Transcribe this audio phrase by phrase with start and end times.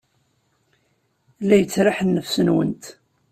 [1.41, 2.83] La yettraḥ nnefs-nwent.